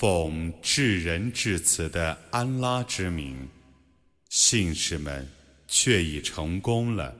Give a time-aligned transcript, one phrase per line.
[0.00, 3.46] 奉至仁至慈的安拉之名，
[4.30, 5.28] 信士们
[5.68, 7.14] 却已成功了。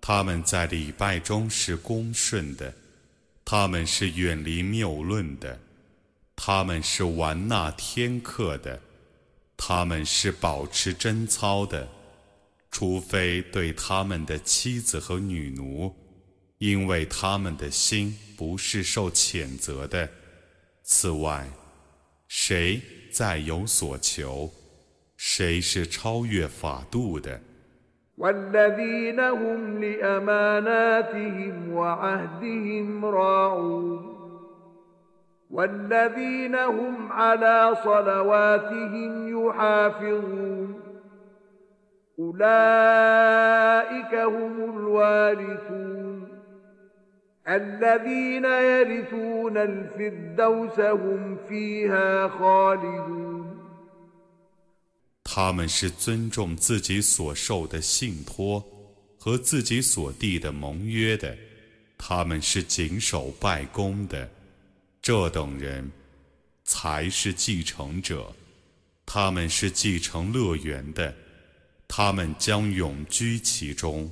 [0.00, 2.72] 他们在礼拜中是恭顺的，
[3.44, 5.60] 他们是远离谬论的，
[6.34, 8.80] 他们是玩纳天课的，
[9.54, 11.86] 他们是保持贞操的，
[12.70, 15.94] 除非对他们的妻子和女奴，
[16.56, 20.08] 因为他们的心不是受谴责的。
[20.82, 21.46] 此外。
[22.27, 24.51] 谁再有所求，
[25.17, 27.39] 谁是超越法度的。
[28.17, 34.11] والذين هم لأماناتهم وعهدهم راعون
[35.49, 37.75] والذين هم على
[47.47, 53.41] صلواتهم يحافظون أولئك هم الوارثون
[55.23, 58.63] 他们是尊重自己所受的信托
[59.17, 61.37] 和自己所缔的盟约的，
[61.97, 64.29] 他们是谨守拜功的，
[65.01, 65.89] 这等人
[66.63, 68.33] 才是继承者，
[69.05, 71.15] 他们是继承乐园的，
[71.87, 74.11] 他们将永居其中。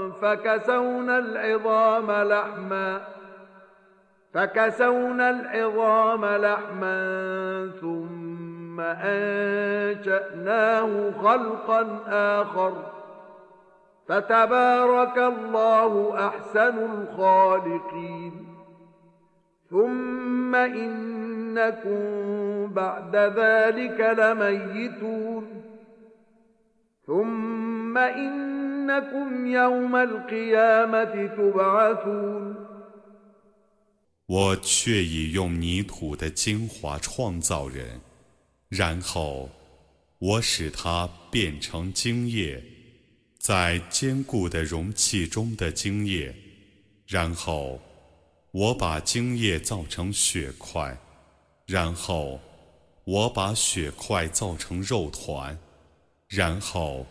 [0.21, 3.01] فكسونا العظام لحما
[4.33, 8.79] فكسونا العظام لحما ثم
[9.59, 10.31] أنشأناه
[11.11, 12.73] خلقا آخر
[14.07, 18.47] فتبارك الله أحسن الخالقين
[19.69, 22.01] ثم إنكم
[22.73, 25.47] بعد ذلك لميتون
[27.07, 27.61] ثم
[27.97, 28.60] تبعثون
[34.27, 37.99] 我却已用泥土的精华创造人，
[38.69, 39.49] 然后
[40.19, 42.63] 我使它变成精液，
[43.39, 46.35] 在坚固的容器中的精液，
[47.07, 47.79] 然后。
[48.53, 50.97] 我把精液造成血块，
[51.65, 52.37] 然后
[53.05, 55.57] 我把血块造成肉团，
[56.27, 57.05] 然后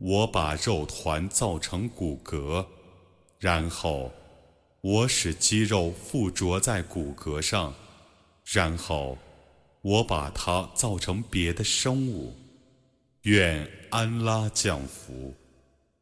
[0.00, 2.66] 我把肉团造成骨骼，
[3.38, 4.10] 然后
[4.80, 7.72] 我使肌肉附着在骨骼上，
[8.44, 9.16] 然后
[9.82, 12.34] 我把它造成别的生物。
[13.22, 15.34] 愿安拉降福，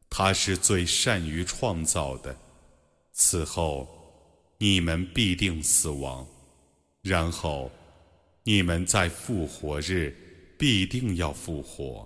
[0.09, 2.35] 他是最善于创造的。
[3.13, 3.87] 此后。
[4.61, 6.27] 你们必定死亡，
[7.01, 7.71] 然后
[8.43, 10.13] 你们在复活日
[10.57, 12.05] 必定要复活。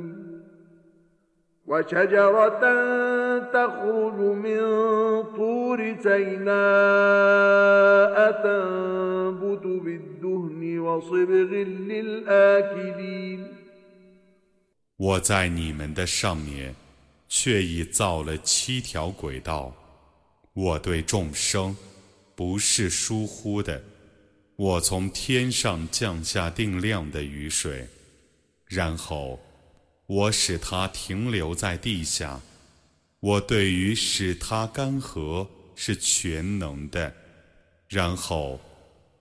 [1.70, 2.62] وشجرة
[3.52, 4.60] تخرج من
[5.36, 6.56] طور سيناء
[8.42, 11.50] تنبت بالدهن وصبغ
[11.90, 13.40] للآكلين
[14.98, 16.74] 我在你们的上面，
[17.28, 19.74] 却已造了七条轨道。
[20.54, 21.76] 我对众生
[22.34, 23.82] 不是疏忽的。
[24.56, 27.86] 我从天上降下定量的雨水，
[28.64, 29.38] 然后
[30.11, 32.41] 我使它停留在地下。
[33.21, 37.15] 我对于使它干涸是全能的。
[37.87, 38.59] 然后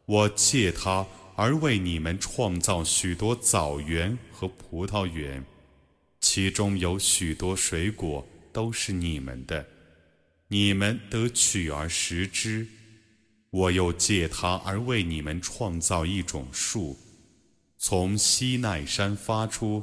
[0.05, 1.07] 我借它
[1.37, 5.45] 而为你们创造许多枣园和葡萄园。
[6.21, 9.65] 其中有许多水果都是你们的，
[10.49, 12.67] 你们得取而食之。
[13.51, 16.99] 我又借它而为你们创造一种树，
[17.79, 19.83] 从西奈山发出，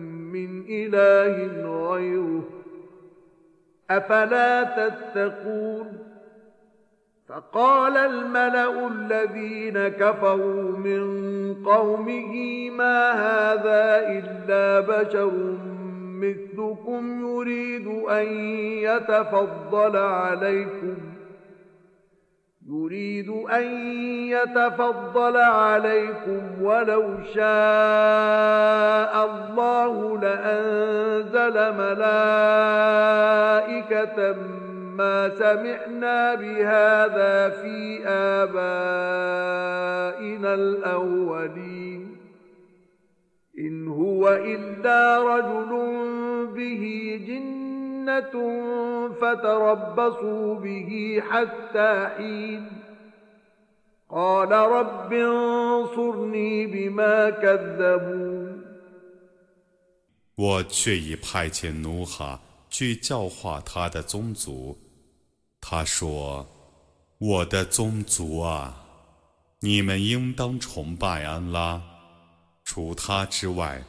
[0.33, 1.35] من إله
[1.91, 2.43] غيره.
[3.91, 5.97] أفلا تتقون؟
[7.29, 11.03] فقال الملأ الذين كفروا من
[11.65, 15.31] قومه ما هذا إلا بشر
[16.21, 18.27] مثلكم يريد أن
[18.77, 20.95] يتفضل عليكم.
[22.71, 23.63] يريد أن
[24.27, 32.75] يتفضل عليكم ولو شاء الله لأنزل ملائكة
[34.97, 39.41] ما سمعنا بهذا في آبائنا
[40.53, 42.17] الأولين.
[43.59, 45.69] إن هو إلا رجل
[46.55, 47.17] به
[48.00, 48.34] جنة
[49.20, 52.68] فتربصوا به حتى حين
[54.08, 58.56] قال رب انصرني بما كذبون
[60.38, 64.76] 我却已派遣努哈去教化他的宗族。
[65.60, 68.84] 他说：“我的宗族啊，
[69.60, 71.82] 你们应当崇拜安拉，
[72.64, 73.82] 除他之外，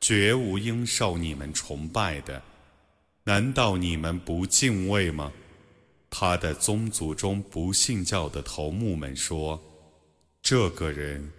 [0.00, 2.40] 绝无应受你们崇拜的。
[3.27, 5.33] 难道你们不敬畏吗？”
[6.09, 9.61] 他的宗族中不信教的头目们说
[10.41, 11.31] ：“这个人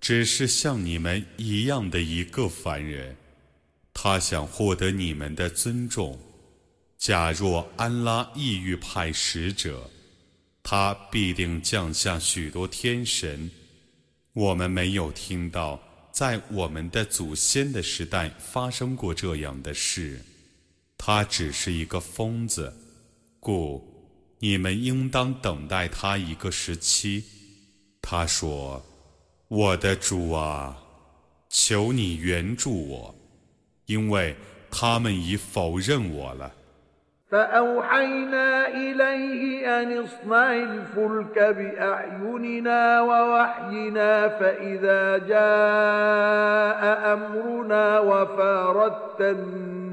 [0.00, 3.16] 只是像你们一样的一个凡人。”
[3.94, 6.18] 他想获得你们的尊重。
[6.98, 9.88] 假若安拉意欲派使者，
[10.62, 13.50] 他必定降下许多天神。
[14.32, 20.20] 我们没有听到在我们的祖先的时代发生过这样的事。
[20.99, 22.73] 他只是一个疯子，
[23.39, 23.83] 故
[24.39, 27.23] 你们应当等待他一个时期。
[28.01, 30.77] 他说：“我的主啊，
[31.49, 33.15] 求你援助我。”
[33.87, 34.35] 因为
[34.71, 36.51] 他们已否认我了。
[37.31, 46.81] فأوحينا إليه أن اصنع الفلك بأعيننا ووحينا فإذا جاء
[47.13, 49.88] أمرنا وفاردت النور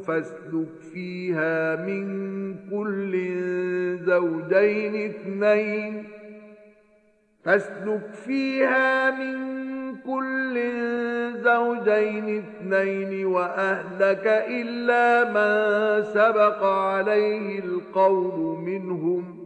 [0.00, 2.06] فاسلك فيها من
[2.70, 3.12] كل
[3.98, 6.04] زوجين اثنين.
[7.44, 9.60] فاسلك فيها من
[9.96, 10.60] كل
[11.34, 19.36] زوجين اثنين وأهلك إلا من سبق عليه القول منهم.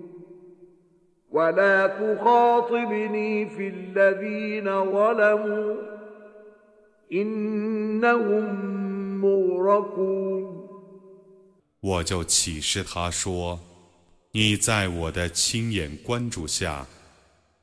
[1.30, 5.74] ولا تخاطبني في الذين ظلموا.
[7.12, 8.83] إنهم
[11.80, 13.60] 我就启示他说
[14.32, 16.86] ：“你在我的亲眼关注下，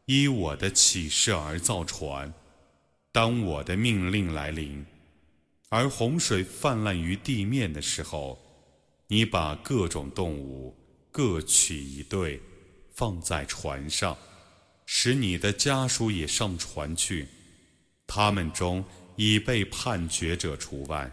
[0.06, 2.34] 依我的启示而造船。”
[3.12, 4.86] 当我的命令来临，
[5.70, 8.40] 而洪水泛滥于地面的时候，
[9.08, 10.74] 你把各种动物
[11.12, 12.42] 各取一对，
[12.94, 14.16] 放在船上，
[14.86, 17.28] 使你的家属也上船去。
[18.08, 18.86] 他们中
[19.18, 21.12] 已被判决者除外。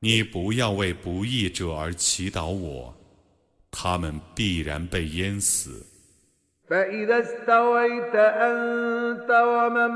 [0.00, 2.94] 你不要为不义者而祈祷我，
[3.70, 5.86] 他们必然被淹死。
[6.68, 9.90] فإذا استويت أنت ومن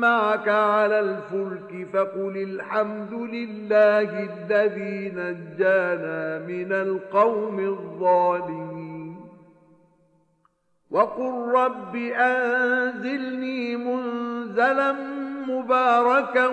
[0.00, 9.16] معك على الفلك فقل الحمد لله الذي نجانا من القوم الظالمين
[10.90, 14.96] وقل رب أنزلني منزلا
[15.50, 16.46] مباركا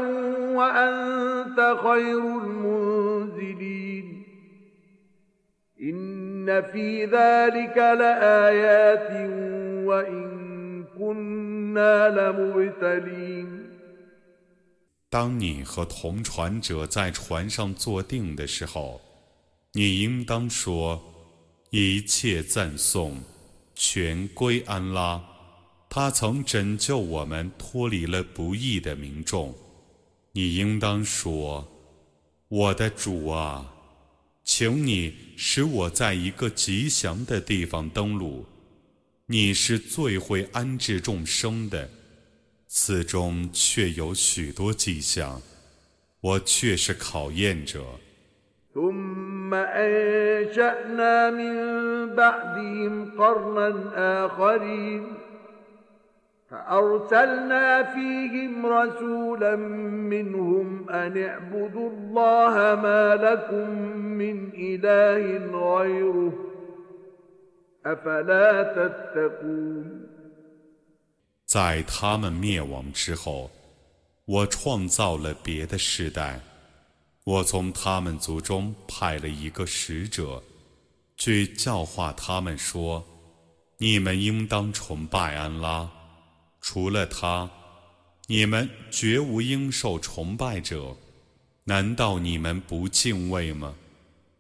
[0.58, 4.24] وأنت خير المنزلين
[5.82, 9.10] إن في ذلك لآيات
[15.10, 19.02] 当你和同船者在船上坐定的时候，
[19.74, 23.24] 你应当说：“一切赞颂
[23.74, 25.20] 全归安拉，
[25.89, 29.55] 他曾拯救我们脱离了不义的民众。”
[30.33, 31.67] 你应当说
[32.49, 33.73] ：“我的主啊，
[34.45, 38.47] 请你使我在一个吉祥的地方登陆。”
[39.31, 41.91] 你是最会安置众生的，
[42.67, 45.43] 此中却有许多迹象，
[46.21, 47.85] 我却是考验者。
[71.45, 73.51] 在他们灭亡之后，
[74.25, 76.41] 我创造了别的世代。
[77.25, 80.43] 我从他们族中派了一个使者，
[81.19, 83.05] 去教化他们说
[83.77, 85.87] ：“你们应当崇拜安拉，
[86.62, 87.50] 除了他，
[88.28, 90.96] 你们绝无应受崇拜者。
[91.66, 93.76] 难道你们不敬畏吗？”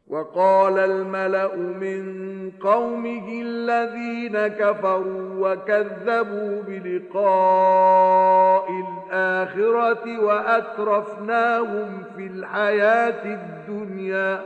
[0.07, 14.45] وقال الملأ من قومه الذين كفروا وكذبوا بلقاء الآخرة وأترفناهم في الحياة الدنيا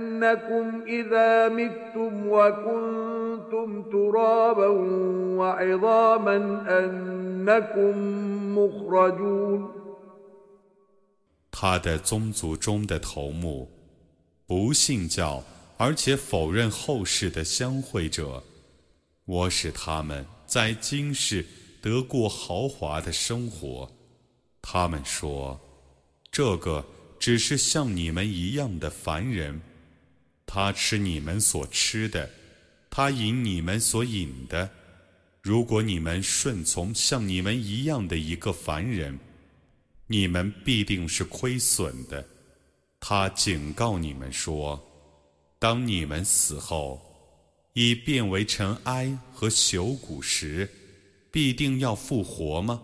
[0.20, 4.66] أنكم إذا متم وكنتم ترابا
[5.38, 6.36] وعظاما
[6.68, 7.94] أنكم
[8.58, 9.70] مخرجون
[11.50, 13.70] 他的宗族中的头目，
[14.46, 15.42] 不信教
[15.78, 18.42] 而且否认后世的相会者，
[19.24, 21.46] 我使他们在今世
[21.80, 23.90] 得过豪华的生活。
[24.60, 25.58] 他们说，
[26.30, 26.84] 这个
[27.18, 29.60] 只是像你们一样的凡人，
[30.53, 32.29] 他吃你们所吃的，
[32.89, 34.69] 他饮你们所饮的。
[35.41, 39.17] 如果你们顺从像你们一样的一个凡人，
[40.07, 42.21] 你们必定是亏损的。
[42.99, 44.77] 他警告你们说：
[45.57, 47.01] 当你们死后，
[47.71, 50.69] 已变为尘埃和朽骨时，
[51.31, 52.83] 必定要复活吗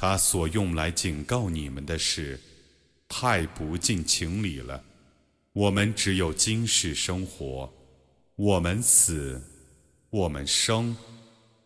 [0.00, 2.38] 他所用来警告你们的事，
[3.08, 4.84] 太不近情理了。
[5.52, 7.68] 我们只有今世生活，
[8.36, 9.42] 我们死，
[10.10, 10.96] 我们生，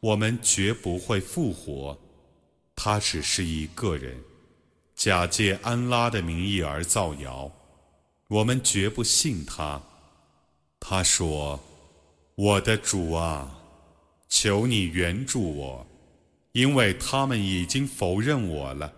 [0.00, 2.00] 我们绝不会复活。
[2.74, 4.16] 他只是一个人，
[4.96, 7.52] 假借安拉的名义而造谣，
[8.28, 9.78] 我们绝不信他。
[10.80, 11.62] 他说
[12.34, 13.58] ：“我的主啊，
[14.30, 15.86] 求你援助我。”
[16.52, 18.92] 因为他们已经否认我了，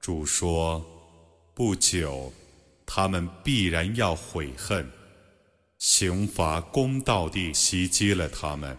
[0.00, 0.84] 主说
[1.52, 2.32] ：“不久，
[2.86, 4.90] 他们必然要悔恨，
[5.78, 8.78] 刑罚公道地袭击了他们，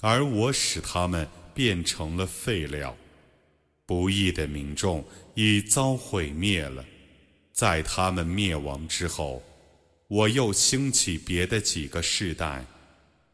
[0.00, 2.96] 而我使他们变成了废料。
[3.84, 5.04] 不义的民众
[5.34, 6.84] 已遭毁灭了，
[7.52, 9.42] 在他们灭亡之后，
[10.06, 12.64] 我又兴起别的几个世代。”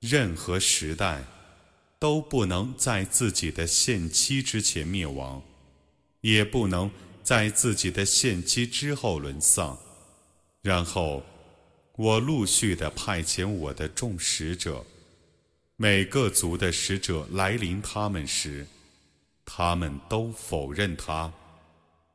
[0.00, 1.24] 任何时代
[1.98, 5.42] 都不能在自己的限期之前灭亡，
[6.20, 6.90] 也不能
[7.22, 9.78] 在自己的限期之后沦丧。
[10.60, 11.24] 然后，
[11.96, 14.84] 我陆续的派遣我的众使者，
[15.76, 18.66] 每个族的使者来临他们时，
[19.44, 21.32] 他们都否认他，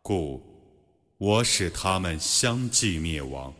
[0.02, 0.53] 故。
[1.26, 3.54] 我使他们相继灭亡，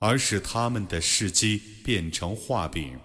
[0.00, 2.98] 而使他们的事迹变成画饼。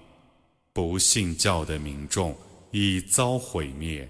[0.73, 2.35] 不信教的民众
[2.71, 4.09] 已遭毁灭。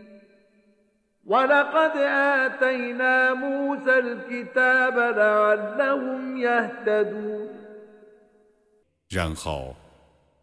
[9.07, 9.75] 然后，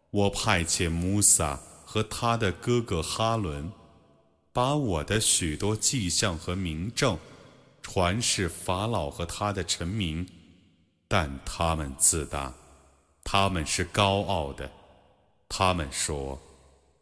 [0.09, 3.69] 我派遣穆萨和他的哥哥哈伦，
[4.53, 7.17] 把我的许多迹象和名证
[7.81, 10.25] 传示法老和他的臣民，
[11.09, 12.53] 但他们自大，
[13.23, 14.71] 他们是高傲的，
[15.49, 16.39] 他们说。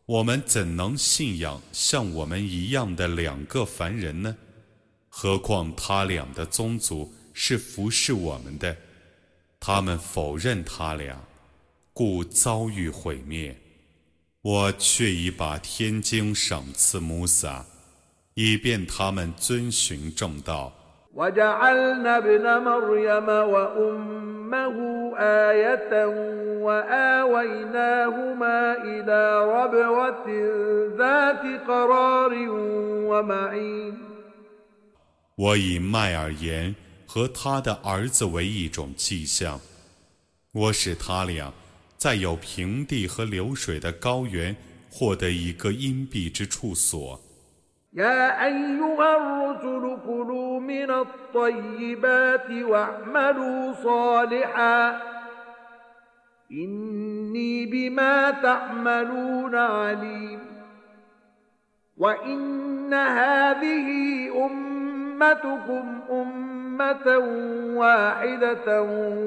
[0.07, 4.37] 我们怎能信仰像我们一样的两个凡人呢？
[5.09, 8.77] 何况他俩的宗族是服侍我们的，
[9.59, 11.21] 他们否认他俩，
[11.91, 13.59] 故遭遇毁灭。
[14.41, 17.65] 我却已把天经赏赐穆萨，
[18.33, 20.73] 以便他们遵循正道。
[35.35, 36.75] 我以麦尔言
[37.07, 39.59] 和他的儿子为一种迹象，
[40.51, 41.51] 我使他俩
[41.97, 44.55] 在有平地和流水的高原
[44.91, 47.19] 获得一个阴蔽之处所。
[47.97, 55.01] يا أيها الرسل كلوا من الطيبات واعملوا صالحا.
[56.51, 60.39] إني بما تعملون عليم.
[61.97, 63.89] وإن هذه
[64.45, 67.17] أمتكم أمة
[67.77, 68.81] واحدة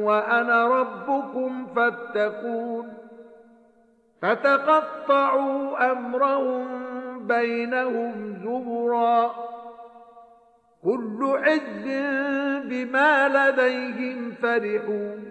[0.04, 2.94] وأنا ربكم فاتقون.
[4.22, 6.89] فتقطعوا أمرهم
[7.26, 9.34] بينهم زبرا
[10.82, 11.84] كل حزب
[12.68, 15.30] بما لديهم فرحون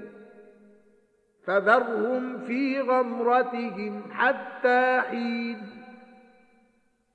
[1.47, 5.58] فذرهم في غمرتهم حتى حين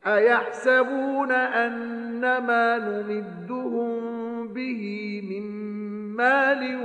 [0.06, 5.42] أيحسبون أن ما نمدهم به من
[6.16, 6.78] مال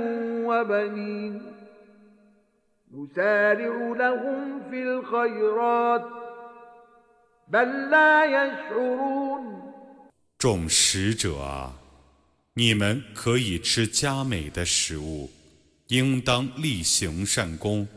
[0.46, 1.42] وبنين
[2.94, 6.19] نسارع لهم في الخيرات
[10.38, 11.76] 众使者啊，
[12.54, 15.28] 你们可以吃佳美的食物，
[15.88, 17.88] 应当力行善功。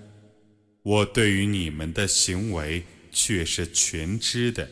[0.82, 4.68] 我对于你们的行为却是全知的，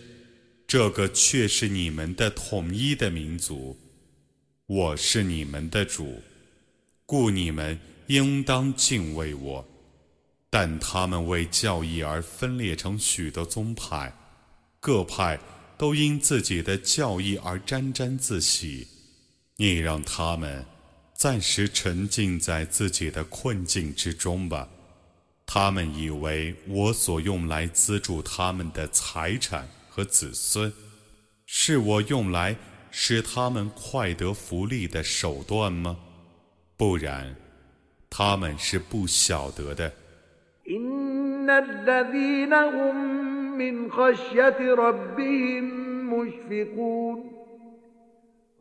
[0.65, 3.77] 这个却是你们的统一的民族。
[4.65, 6.19] 我是你们的主，
[7.05, 9.63] 故你们应当敬畏我。
[10.49, 14.11] 但他们为教义而分裂成许多宗派，
[14.81, 15.39] 各派。
[15.77, 18.87] 都因自己的教义而沾沾自喜，
[19.57, 20.63] 你让他们
[21.15, 24.69] 暂时沉浸在自己的困境之中吧。
[25.43, 30.71] 他们以为我所用来资助他们的财产和子孙，
[31.47, 32.55] 是我用来
[32.91, 35.97] 使他们快得福利的手段吗？
[36.77, 37.35] 不然，
[38.07, 39.91] 他们是不晓得的。
[43.61, 45.63] من خشية ربهم
[46.13, 47.31] مشفقون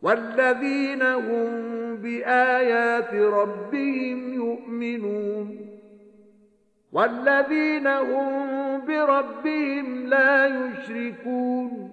[0.02, 1.50] والذين هم
[1.96, 5.56] بآيات ربهم يؤمنون
[6.92, 11.90] والذين هم بربهم لا يشركون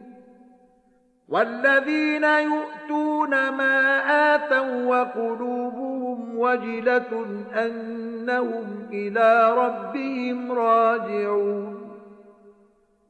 [1.30, 4.00] والذين يؤتون ما
[4.36, 11.77] آتوا وقلوبهم وجلة أنهم إلى ربهم راجعون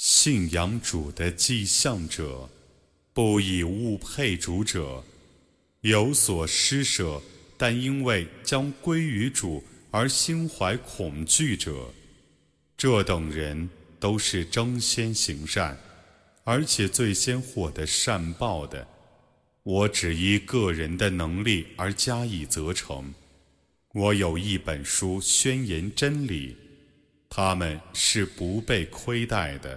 [0.00, 2.48] 信仰主的迹象者，
[3.12, 5.02] 不以物配主者，
[5.80, 7.20] 有所施舍，
[7.56, 11.92] 但因为将归于主而心怀恐惧者，
[12.76, 15.76] 这等人都是争先行善，
[16.44, 18.86] 而且最先获得善报的。
[19.64, 23.12] 我只依个人的能力而加以责成。
[23.92, 26.56] 我有一本书宣言真理，
[27.28, 29.76] 他们是不被亏待的。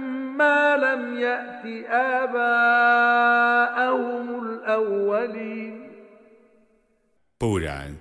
[7.37, 7.97] 不然，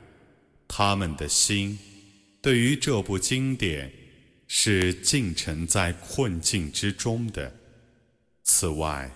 [0.69, 1.79] 他们的心
[2.43, 3.93] 对于这部经典
[4.47, 7.53] 是浸沉在困境之中的。
[8.43, 9.11] 此外，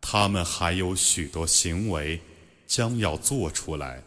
[0.00, 2.20] 他们还有许多行为
[2.66, 4.02] 将要做出来，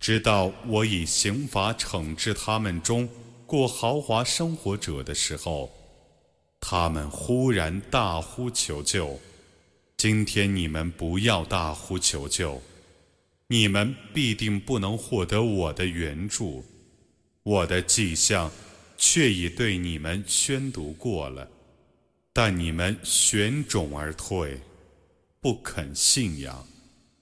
[0.00, 3.08] 直到我以刑罚惩治他们中
[3.46, 5.72] 过豪华生活者的时候。
[6.68, 9.20] 他们忽然大呼求救，
[9.96, 12.60] 今天你们不要大呼求救，
[13.46, 16.64] 你们必定不能获得我的援助。
[17.44, 18.50] 我的迹象
[18.98, 21.48] 却已对你们宣读过了，
[22.32, 24.58] 但你们悬踵而退，
[25.40, 26.66] 不肯信仰，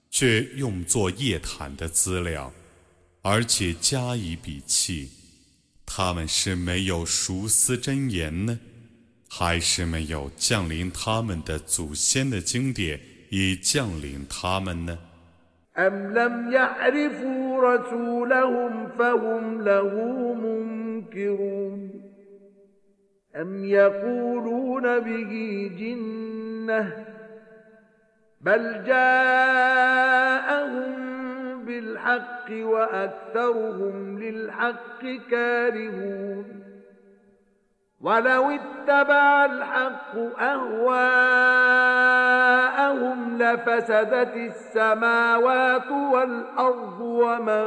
[0.09, 2.51] 却用作夜谈的资料，
[3.21, 5.11] 而且加以鄙弃。
[5.85, 8.59] 他们是没有熟思真言呢。
[9.28, 13.00] 还是没有降临他们的祖先的经典
[13.30, 14.98] 已降临他们呢？
[15.78, 19.90] أم لم يعرفوا رسولهم فهم له
[20.34, 21.90] منكرون
[23.36, 27.06] أم يقولون به جنة
[28.40, 30.10] بل جاءهم
[31.64, 36.63] بالحق وأكثرهم للحق كارهون
[38.00, 40.98] ولو اتبع الحق أهواءهم
[43.42, 47.64] لفسدت السماوات والأرض ومن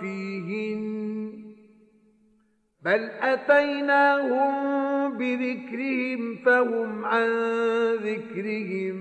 [0.00, 0.82] فيهن
[2.82, 4.52] بل أتيناهم
[5.18, 7.28] بذكرهم فهم عن
[7.94, 8.96] ذكرهم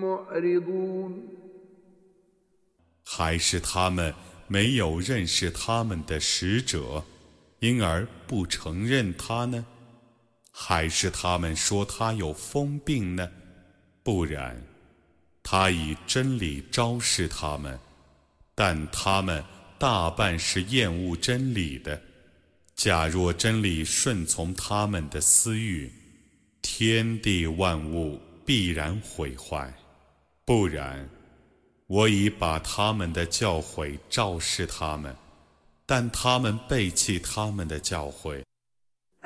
[0.00, 1.24] معرضون
[3.04, 4.14] 还是他们
[4.48, 7.02] 没有认识他们的使者，
[7.60, 9.64] 因而不承认他呢？
[10.51, 13.29] 还是他们说他有疯病呢？
[14.03, 14.61] 不然，
[15.43, 17.79] 他以真理昭示他们，
[18.55, 19.43] 但他们
[19.77, 22.01] 大半是厌恶真理的。
[22.75, 25.91] 假若真理顺从他们的私欲，
[26.61, 29.69] 天地万物必然毁坏；
[30.45, 31.09] 不然，
[31.87, 35.15] 我已把他们的教诲昭示他们，
[35.85, 38.43] 但他们背弃他们的教诲。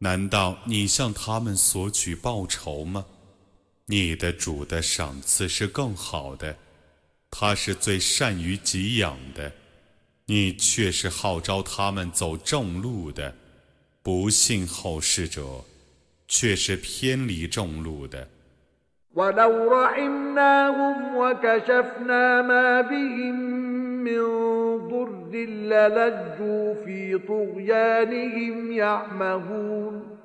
[0.00, 3.04] 难道你向他们索取报酬吗？
[3.86, 6.56] 你的主的赏赐是更好的，
[7.30, 9.50] 他是最善于给养的。
[10.26, 13.34] 你却是号召他们走正路的，
[14.02, 15.64] 不信后世者
[16.28, 18.28] 却是偏离正路的。
[24.78, 30.18] ضر للجوا في طغيانهم يعمهون.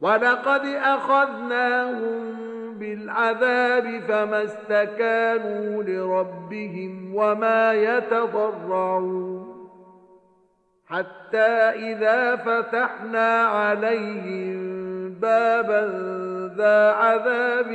[0.00, 2.34] ولقد أخذناهم
[2.78, 9.50] بالعذاب فما استكانوا لربهم وما يتضرعون.
[10.86, 11.48] حتى
[11.92, 14.79] إذا فتحنا عليهم
[15.21, 15.81] بابا
[16.57, 17.69] ذا عذاب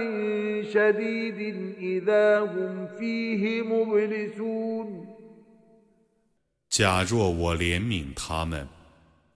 [0.73, 1.41] شديد
[1.79, 5.07] إذا هم فيه مبلسون
[6.69, 8.69] 假若我怜悯他们，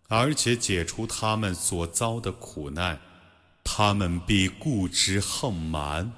[0.08, 2.98] 而且解除他们所遭的苦难，
[3.64, 6.12] 他们必固执横蛮，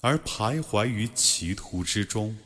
[0.00, 2.36] 而徘徊于歧途之中。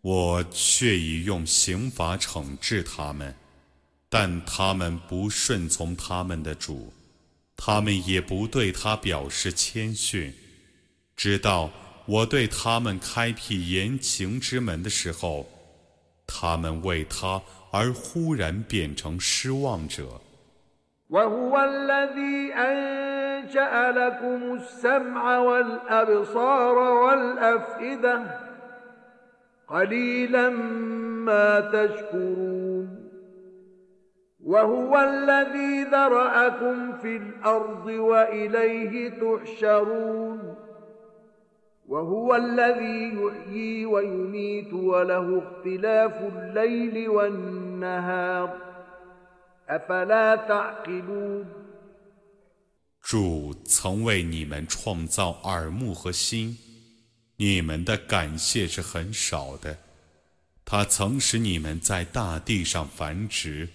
[0.00, 3.34] 我却已用刑罚惩治他们，
[4.10, 6.92] 但他们不顺从他们的主，
[7.59, 10.33] 他们也不对他表示谦逊。
[11.15, 11.69] 直到
[12.05, 15.45] 我对他们开辟言情之门的时候。
[16.31, 17.41] 他们为他
[17.71, 20.21] 而忽然变成失望者。
[34.40, 40.54] وهو الذي ذرأكم في الأرض وإليه تحشرون
[41.86, 48.58] وهو الذي يحيي ويميت وله اختلاف الليل والنهار
[49.68, 51.46] أفلا تعقلون
[53.00, 56.56] 主曾为你们创造耳目和心，
[57.36, 59.76] 你们的感谢是很少的。
[60.64, 63.68] 他曾使你们在大地上繁殖，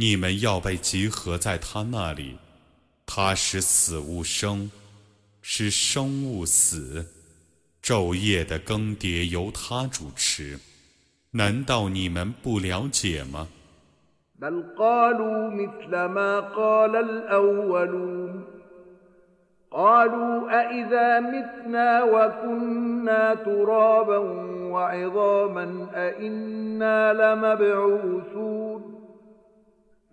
[0.00, 2.36] 你们要被集合在他那里。
[3.04, 4.70] 他使死物生，
[5.42, 7.04] 使生物死。
[7.82, 10.60] 昼夜的更迭由他主持，
[11.32, 13.48] 难道你们不了解吗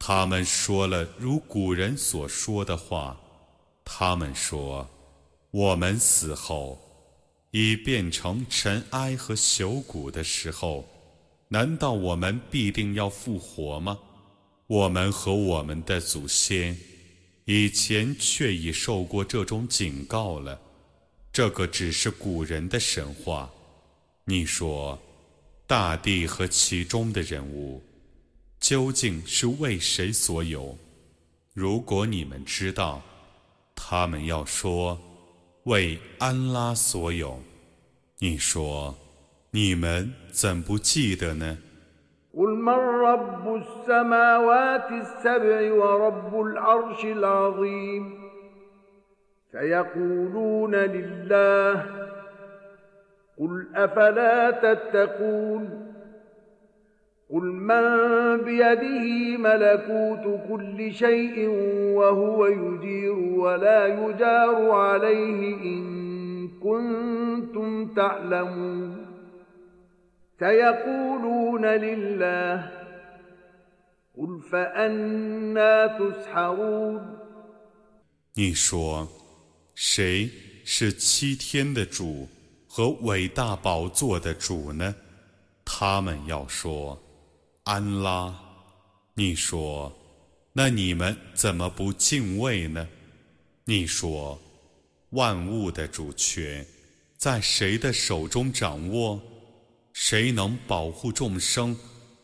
[0.00, 3.16] 他们说了如古人所说的话。
[3.84, 4.88] 他们说。
[5.52, 6.78] 我们死后
[7.50, 10.88] 已变成尘埃和朽骨的时候，
[11.48, 13.98] 难道我们必定要复活吗？
[14.68, 16.78] 我们和我们的祖先
[17.46, 20.56] 以前却已受过这种警告了。
[21.32, 23.50] 这个只是古人的神话。
[24.24, 24.96] 你说，
[25.66, 27.82] 大地和其中的人物，
[28.60, 30.76] 究竟是为谁所有？
[31.54, 33.02] 如果你们知道
[33.74, 34.96] 他们要说
[35.64, 37.40] 为安拉所有
[38.18, 38.94] 你说
[39.50, 41.58] 你们怎不记得呢？
[57.29, 61.47] قل افلا تتقون قل من بيده ملكوت كل شيء
[61.95, 69.05] وهو يجير ولا يجار عليه ان كنتم تعلمون
[70.39, 72.71] سيقولون لله
[74.17, 77.01] قل فانا تسحرون
[78.37, 79.07] 你说
[79.75, 80.29] 谁
[80.65, 82.27] 是七天的主
[82.67, 84.95] 和伟大宝座的主呢？
[85.63, 86.97] 他们要说
[87.70, 88.36] 安拉。
[89.14, 89.96] 你说，
[90.52, 92.88] 那你们怎么不敬畏呢？
[93.64, 94.36] 你说，
[95.10, 96.66] 万物的主权
[97.16, 99.22] 在谁的手中掌握？
[99.92, 101.78] 谁能保护众生，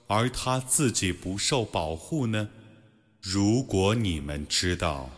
[0.08, 2.48] 而他自己不受保护呢？
[3.22, 5.08] 如果你们知道，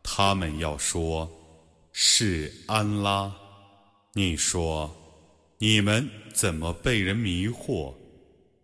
[0.00, 1.28] 他们要说。
[1.90, 3.34] 是安拉，
[4.12, 4.94] 你说，
[5.58, 7.92] 你们怎么被人迷惑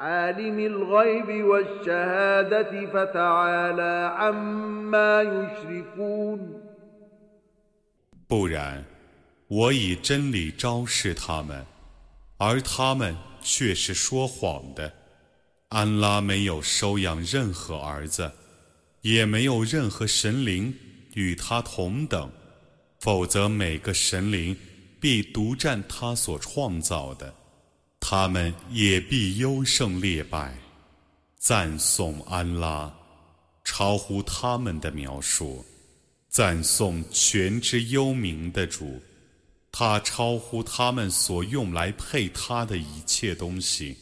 [0.00, 6.62] عالم الغيب والشهادة فتعالى عما يشركون
[8.28, 8.84] 不然，
[9.48, 11.64] 我以真理昭示他们，
[12.36, 14.92] 而他们却是说谎的。
[15.68, 18.30] 安拉没有收养任何儿子，
[19.00, 20.74] 也没有任何神灵
[21.14, 22.30] 与他同等，
[23.00, 24.56] 否则每个神灵。
[24.98, 27.32] 必独占他所创造的，
[28.01, 30.53] 他们也必优胜劣败。
[31.37, 32.91] 赞颂安拉，
[33.63, 35.63] 超乎他们的描述；
[36.27, 39.01] 赞颂全知幽冥的主，
[39.71, 43.97] 他超乎他们所用来配他的一切东西。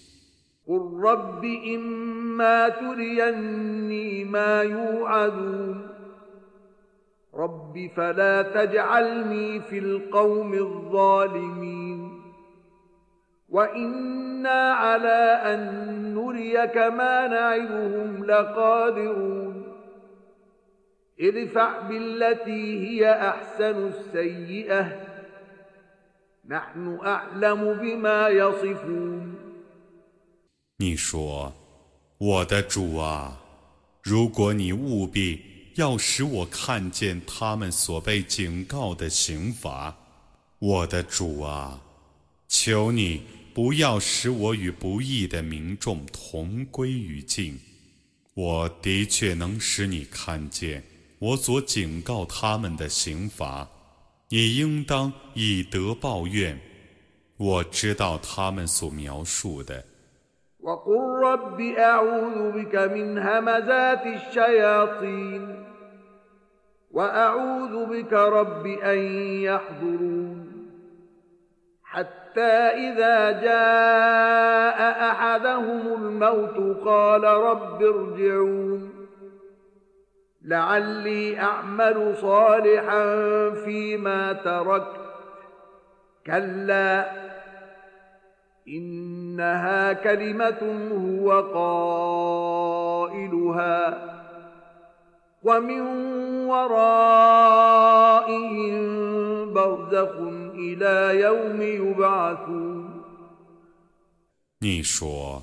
[13.53, 19.65] رب فلا تجعلني في القوم الظالمين وانا على ان نريك ما نعدهم لقادرون
[21.21, 25.07] ادفع بالتي هي احسن السيئه
[26.49, 29.35] نحن اعلم بما يصفون
[30.79, 31.53] 你说，
[32.19, 33.41] 我的主啊，
[34.03, 35.41] 如果你务必
[35.77, 39.95] 要使我看见他们所被警告的刑罚，
[40.59, 41.81] 我的主啊，
[42.49, 43.23] 求你
[43.62, 47.60] 不要使我与不义的民众同归于尽。
[48.34, 50.82] 我的确能使你看见
[51.20, 53.68] 我所警告他们的刑罚，
[54.30, 56.58] 你应当以德报怨。
[57.36, 59.84] 我知道他们所描述的。
[71.90, 72.52] حتى
[72.88, 79.08] إذا جاء أحدهم الموت قال رب ارجعون.
[80.46, 83.04] لعلي أعمل صالحا
[83.66, 85.00] فيما تركت.
[86.26, 87.12] كلا
[88.68, 91.42] إنها كلمة هو
[93.14, 94.10] قائلها.
[95.44, 95.82] ومن
[96.46, 97.80] ورائهم
[99.54, 100.39] برزخ
[104.60, 105.42] 你说：“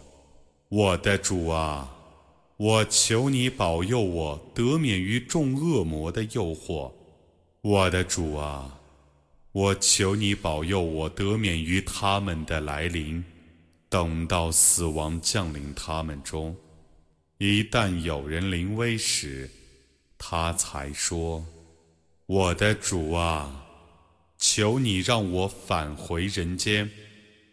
[0.68, 1.90] 我的主啊，
[2.58, 6.92] 我求你保佑我得免于众恶魔的诱惑。
[7.62, 8.78] 我的主啊，
[9.52, 13.24] 我求你保佑我得免于他们的来临。
[13.88, 16.54] 等到死亡降临他们中，
[17.38, 19.50] 一旦有人临危时。”
[20.18, 21.44] 他才说。
[22.26, 23.65] 我的主啊，
[24.38, 26.90] 求你让我返回人间，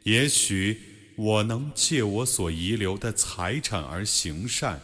[0.04, 0.80] 也许
[1.16, 4.82] 我能借我所遗留的财产而行善，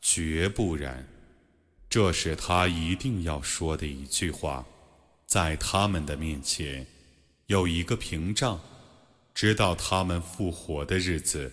[0.00, 1.06] 绝不然。
[1.88, 4.66] 这是他一定要说的一句话，
[5.26, 6.86] 在他们的面前
[7.46, 8.60] 有一个屏障，
[9.34, 11.52] 直到他们复活的日子。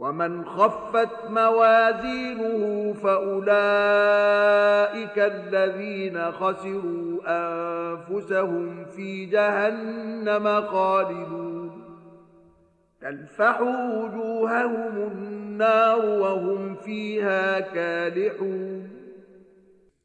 [0.00, 3.56] ومن خفت موازينه فأولئك
[5.18, 11.70] الذين خسروا أنفسهم في جهنم خالدون
[13.00, 18.90] تلفح وجوههم النار وهم فيها كالحون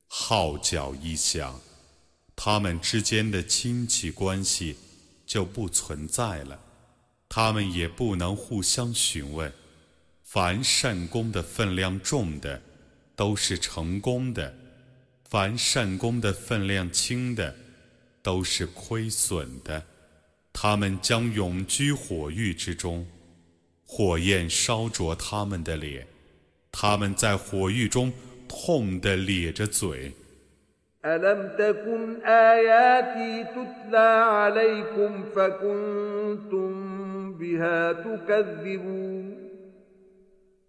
[0.07, 1.55] 号角一响，
[2.35, 4.77] 他们之间的亲戚关系
[5.25, 6.59] 就不存在了，
[7.27, 9.51] 他们也不能互相询问。
[10.28, 12.60] 凡善功的分量重的，
[13.14, 14.50] 都是成功的；
[15.22, 17.54] 凡善功的分量轻的，
[18.24, 19.80] 都是亏损的。
[20.52, 23.06] 他们将永居火狱之中，
[23.84, 26.04] 火焰烧灼他们的脸，
[26.72, 28.12] 他们在火狱中
[28.48, 30.12] 痛得咧着嘴。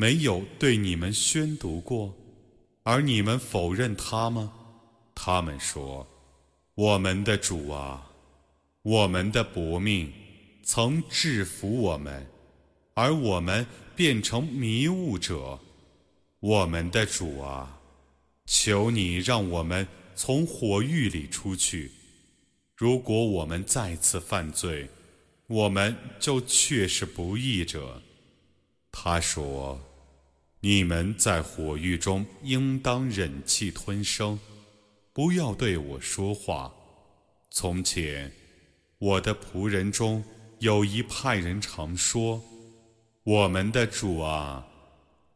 [0.00, 2.14] 没有对你们宣读过，
[2.84, 4.52] 而你们否认他吗？
[5.12, 6.06] 他们说
[6.76, 8.08] ：“我们的主啊，
[8.82, 10.12] 我们的薄命
[10.62, 12.24] 曾制服我们，
[12.94, 15.58] 而我们变成迷雾者。
[16.38, 17.80] 我们的主啊，
[18.46, 19.84] 求你让我们
[20.14, 21.90] 从火狱里出去。
[22.76, 24.88] 如果我们再次犯罪，
[25.48, 28.00] 我们就确是不义者。”
[28.92, 29.80] 他说。
[30.60, 34.38] 你们在火狱中应当忍气吞声，
[35.12, 36.72] 不要对我说话。
[37.50, 38.32] 从前，
[38.98, 40.22] 我的仆人中
[40.58, 42.42] 有一派人常说
[43.22, 44.66] ：“我们的主啊，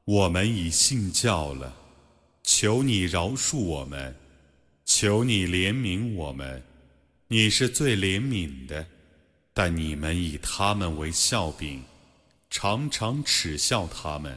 [0.04, 1.72] 我们已信教了，
[2.42, 4.16] 求你饶恕我们，
[4.84, 6.60] 求你怜悯我们，
[7.28, 8.84] 你是最怜悯的。”
[9.54, 11.82] 但你们以他们为笑柄，
[12.48, 14.36] 常常耻笑他们。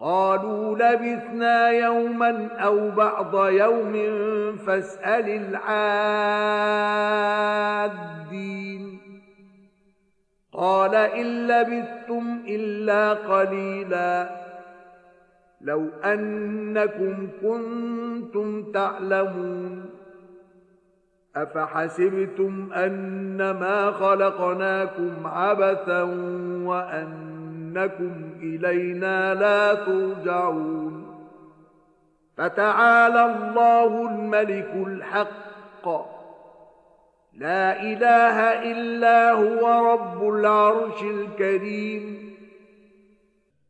[0.00, 3.92] قالوا لبثنا يوما أو بعض يوم
[4.56, 6.00] فاسأل العادين.
[10.52, 14.30] قال إن لبثتم إلا قليلا.
[15.60, 19.90] لو أنكم كنتم تعلمون.
[21.36, 26.02] أفحسبتم أنما خلقناكم عبثا
[26.64, 27.29] وأن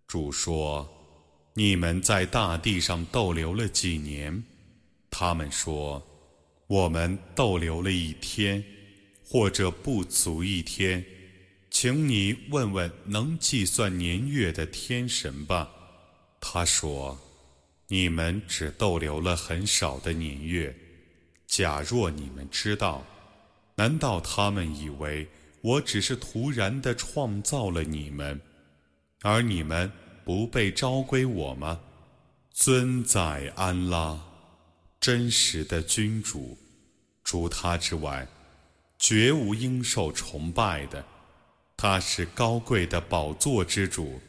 [0.06, 0.88] 主说
[1.54, 4.42] ：“你们在大地上逗留了几年？
[5.10, 6.02] 他们说
[6.66, 8.64] ：“我们逗留了一天，
[9.24, 11.04] 或者不足一天，
[11.70, 15.70] 请你问问能计算年月的天神吧。”
[16.40, 17.18] 他说
[17.88, 20.76] ：“你们只逗留了很少的年月。
[21.46, 23.04] 假若你们知道，
[23.76, 25.28] 难道他们以为
[25.60, 28.40] 我只是突然的创造了你们，
[29.22, 29.90] 而你们
[30.24, 31.80] 不被召归我吗？”
[32.52, 34.20] 尊在安拉。
[35.00, 36.58] 真实的君主，
[37.24, 38.28] 除他之外，
[38.98, 41.02] 绝无应受崇拜的。
[41.79, 44.19] 他是高贵的宝座之主。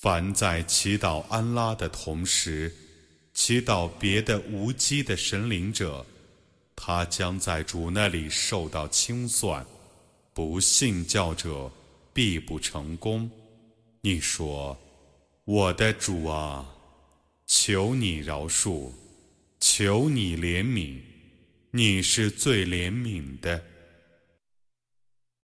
[0.00, 2.72] 凡在祈祷安拉的同时，
[3.34, 6.06] 祈祷别的无机的神灵者，
[6.76, 9.66] 他将在主那里受到清算。
[10.32, 11.68] 不信教者
[12.12, 13.28] 必不成功。
[14.00, 14.78] 你说
[15.44, 16.64] ：“我的主啊，
[17.48, 18.92] 求你饶恕，
[19.58, 21.00] 求你怜悯。”
[21.72, 23.60] 你是最怜悯的。